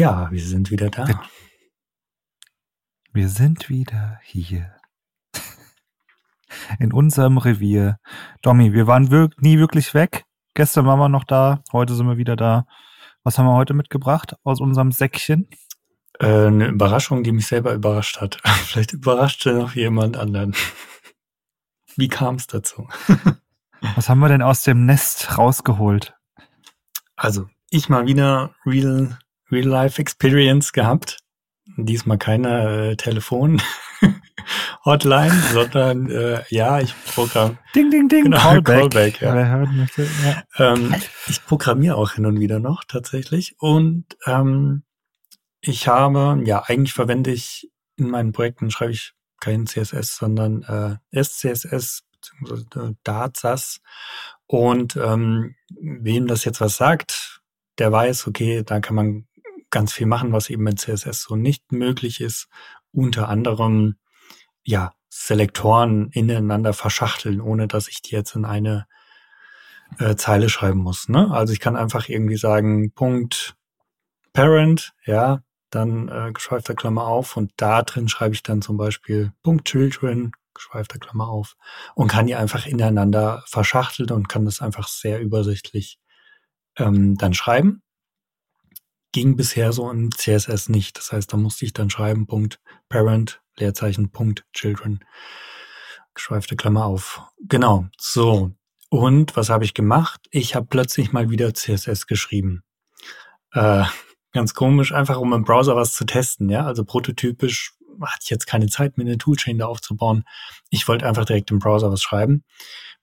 [0.00, 1.06] Ja, wir sind wieder da.
[3.12, 4.74] Wir sind wieder hier.
[6.78, 7.98] In unserem Revier.
[8.40, 10.24] Domi, wir waren wir nie wirklich weg.
[10.54, 12.64] Gestern waren wir noch da, heute sind wir wieder da.
[13.24, 15.50] Was haben wir heute mitgebracht aus unserem Säckchen?
[16.18, 18.40] Äh, eine Überraschung, die mich selber überrascht hat.
[18.44, 20.56] Vielleicht überraschte noch jemand anderen.
[21.96, 22.88] Wie kam es dazu?
[23.96, 26.14] Was haben wir denn aus dem Nest rausgeholt?
[27.16, 29.18] Also, ich mal wieder Real
[29.50, 31.18] Real-Life-Experience gehabt.
[31.76, 37.58] Diesmal keine äh, Telefon-Hotline, sondern äh, ja, ich programmiere.
[37.74, 38.80] Ding, ding, ding, genau, Callback.
[38.80, 39.34] Callback ja.
[39.34, 40.42] Wer hören möchte, ja.
[40.58, 40.94] Ähm,
[41.28, 43.54] ich programmiere auch hin und wieder noch tatsächlich.
[43.58, 44.82] Und ähm,
[45.60, 51.22] ich habe, ja, eigentlich verwende ich in meinen Projekten, schreibe ich kein CSS, sondern äh,
[51.22, 52.94] SCSS bzw.
[53.04, 53.80] DartSAS.
[54.46, 57.40] Und ähm, wem das jetzt was sagt,
[57.78, 59.26] der weiß, okay, da kann man
[59.70, 62.48] ganz viel machen, was eben mit CSS so nicht möglich ist.
[62.92, 63.96] Unter anderem,
[64.62, 68.86] ja, Selektoren ineinander verschachteln, ohne dass ich die jetzt in eine
[69.98, 71.08] äh, Zeile schreiben muss.
[71.08, 71.30] Ne?
[71.30, 73.56] Also ich kann einfach irgendwie sagen, Punkt
[74.32, 79.32] Parent, ja, dann äh, geschweifter Klammer auf und da drin schreibe ich dann zum Beispiel
[79.42, 81.56] Punkt Children, geschweifter Klammer auf
[81.94, 85.98] und kann die einfach ineinander verschachteln und kann das einfach sehr übersichtlich
[86.76, 87.82] ähm, dann schreiben
[89.12, 90.98] ging bisher so im CSS nicht.
[90.98, 95.04] Das heißt, da musste ich dann schreiben, Punkt Parent, Leerzeichen, Punkt Children,
[96.14, 97.22] geschweifte Klammer auf.
[97.40, 98.52] Genau, so.
[98.88, 100.26] Und was habe ich gemacht?
[100.30, 102.62] Ich habe plötzlich mal wieder CSS geschrieben.
[103.52, 103.84] Äh,
[104.32, 106.64] ganz komisch, einfach um im Browser was zu testen, ja.
[106.64, 110.24] Also prototypisch hatte ich jetzt keine Zeit, mir eine Toolchain da aufzubauen.
[110.70, 112.44] Ich wollte einfach direkt im Browser was schreiben,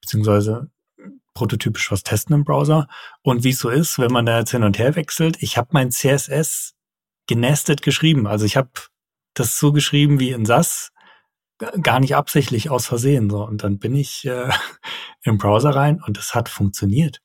[0.02, 0.70] beziehungsweise
[1.38, 2.88] prototypisch was testen im Browser.
[3.22, 5.70] Und wie es so ist, wenn man da jetzt hin und her wechselt, ich habe
[5.72, 6.74] mein CSS
[7.28, 8.25] genestet geschrieben.
[8.25, 8.72] Also ich habe
[9.36, 10.92] das so geschrieben wie in SAS,
[11.84, 13.30] gar nicht absichtlich aus Versehen.
[13.30, 13.46] So.
[13.46, 14.50] Und dann bin ich äh,
[15.22, 17.22] im Browser rein und es hat funktioniert.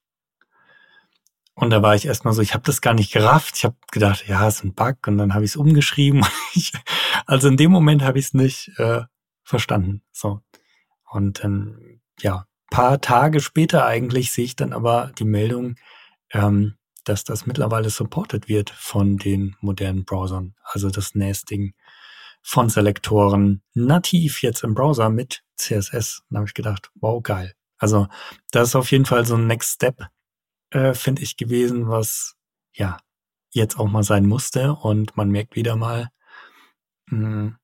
[1.55, 3.57] Und da war ich erstmal so, ich habe das gar nicht gerafft.
[3.57, 5.07] Ich habe gedacht, ja, ist ein Bug.
[5.07, 6.23] Und dann habe ich es umgeschrieben.
[7.25, 9.05] also in dem Moment habe ich es nicht äh,
[9.43, 10.03] verstanden.
[10.13, 10.43] So.
[11.11, 15.77] Und dann, ja, paar Tage später eigentlich sehe ich dann aber die Meldung,
[16.33, 16.75] ähm,
[17.05, 20.55] dass das mittlerweile supported wird von den modernen Browsern.
[20.65, 21.75] Also das Nesting
[22.41, 26.23] von Selektoren nativ jetzt im Browser mit CSS.
[26.31, 27.53] Da habe ich gedacht, wow, geil.
[27.77, 28.09] Also
[28.53, 30.07] das ist auf jeden Fall so ein Next Step,
[30.71, 32.37] äh, finde ich, gewesen, was
[32.73, 32.97] ja
[33.51, 34.73] jetzt auch mal sein musste.
[34.73, 36.09] Und man merkt wieder mal,
[37.11, 37.57] mh, hm,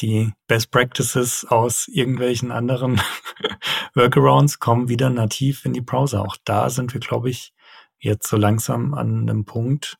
[0.00, 3.00] die Best Practices aus irgendwelchen anderen
[3.94, 6.22] Workarounds kommen wieder nativ in die Browser.
[6.22, 7.54] Auch da sind wir, glaube ich,
[7.98, 9.98] jetzt so langsam an einem Punkt,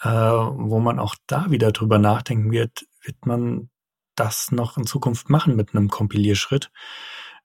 [0.00, 3.70] äh, wo man auch da wieder drüber nachdenken wird, wird man
[4.14, 6.70] das noch in Zukunft machen mit einem Kompilierschritt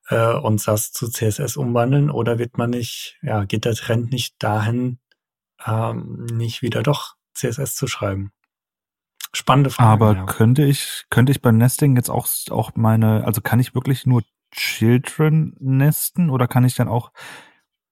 [0.08, 4.36] äh, und SAS zu CSS umwandeln oder wird man nicht, ja, geht der Trend nicht
[4.42, 4.98] dahin,
[5.64, 8.32] ähm, nicht wieder doch CSS zu schreiben?
[9.34, 9.90] Spannende Frage.
[9.90, 10.26] Aber ja.
[10.26, 14.22] könnte ich, könnte ich beim Nesting jetzt auch, auch meine, also kann ich wirklich nur
[14.52, 17.12] Children nesten oder kann ich dann auch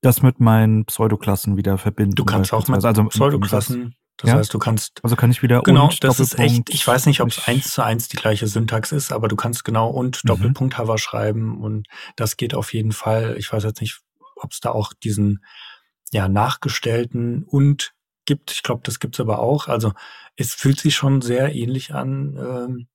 [0.00, 2.14] das mit meinen Pseudoklassen wieder verbinden?
[2.14, 4.36] Du kannst auch mit also, Pseudoklassen, das ja?
[4.36, 5.00] heißt, du kannst.
[5.02, 7.82] Also kann ich wieder genau, das ist echt, ich weiß nicht, ob es eins zu
[7.82, 10.28] eins die gleiche Syntax ist, aber du kannst genau und mhm.
[10.28, 13.36] Doppelpunkt Hover schreiben und das geht auf jeden Fall.
[13.38, 14.00] Ich weiß jetzt nicht,
[14.36, 15.44] ob es da auch diesen
[16.12, 17.94] ja nachgestellten und
[18.24, 18.52] gibt.
[18.52, 19.68] Ich glaube, das gibt's aber auch.
[19.68, 19.92] Also
[20.36, 22.88] es fühlt sich schon sehr ähnlich an, ähm,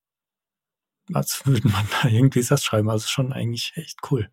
[1.13, 2.89] als würde man da irgendwie das schreiben.
[2.89, 4.29] Also schon eigentlich echt cool.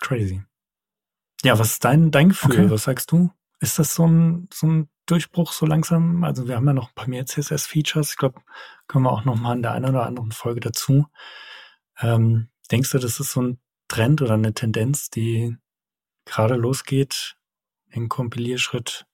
[0.00, 0.42] Crazy.
[1.42, 2.52] Ja, was ist dein, dein Gefühl?
[2.52, 2.70] Okay.
[2.70, 3.30] Was sagst du?
[3.60, 6.24] Ist das so ein, so ein Durchbruch so langsam?
[6.24, 8.12] Also wir haben ja noch ein paar mehr CSS-Features.
[8.12, 8.40] Ich glaube,
[8.86, 11.06] kommen wir auch noch mal in der einen oder anderen Folge dazu.
[11.98, 13.58] Ähm, denkst du, das ist so ein
[13.88, 15.56] Trend oder eine Tendenz, die
[16.24, 17.36] gerade losgeht,
[17.90, 19.06] im Kompilierschritt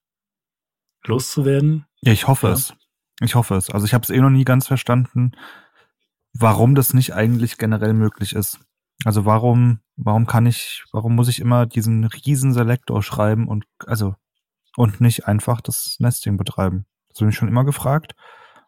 [1.03, 1.85] loszuwerden?
[2.01, 2.53] Ja, ich hoffe ja.
[2.53, 2.73] es.
[3.21, 3.69] Ich hoffe es.
[3.69, 5.31] Also ich habe es eh noch nie ganz verstanden,
[6.33, 8.59] warum das nicht eigentlich generell möglich ist.
[9.05, 14.15] Also warum, warum kann ich, warum muss ich immer diesen riesen Selektor schreiben und also
[14.75, 16.85] und nicht einfach das Nesting betreiben?
[17.09, 18.15] Das habe ich schon immer gefragt.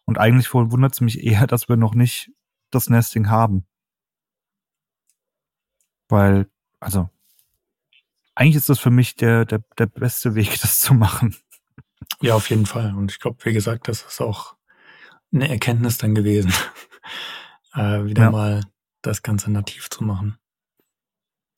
[0.06, 2.32] Und eigentlich wundert es mich eher, dass wir noch nicht
[2.72, 3.68] das Nesting haben.
[6.08, 7.10] Weil, also,
[8.40, 11.36] eigentlich ist das für mich der, der, der beste Weg, das zu machen.
[12.22, 12.96] Ja, auf jeden Fall.
[12.96, 14.56] Und ich glaube, wie gesagt, das ist auch
[15.34, 16.54] eine Erkenntnis dann gewesen,
[17.74, 18.32] äh, wieder ja.
[18.32, 18.64] mal
[19.02, 20.38] das Ganze nativ zu machen.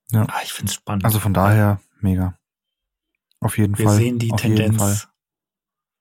[0.09, 0.25] Ja.
[0.27, 1.05] Ah, ich finde es spannend.
[1.05, 2.37] Also von daher mega.
[3.39, 3.97] Auf jeden Wir Fall.
[3.97, 5.07] Wir sehen die Auf Tendenz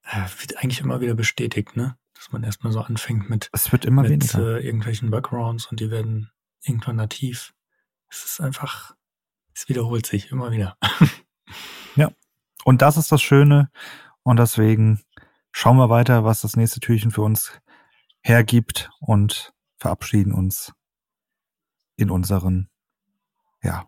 [0.03, 1.97] äh, wird eigentlich immer wieder bestätigt, ne?
[2.15, 4.57] Dass man erstmal so anfängt mit, Es wird immer mit weniger.
[4.57, 6.31] äh, irgendwelchen Workarounds und die werden
[6.63, 7.53] irgendwann nativ.
[8.09, 8.95] Es ist einfach,
[9.53, 10.77] es wiederholt sich immer wieder.
[12.63, 13.69] Und das ist das Schöne.
[14.23, 15.01] Und deswegen
[15.51, 17.59] schauen wir weiter, was das nächste Türchen für uns
[18.21, 20.73] hergibt und verabschieden uns
[21.95, 22.69] in unseren,
[23.63, 23.87] ja,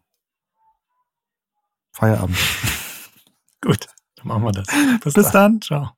[1.91, 2.37] Feierabend.
[3.61, 4.67] Gut, dann machen wir das.
[5.13, 5.61] Bis dann.
[5.61, 5.91] Ciao.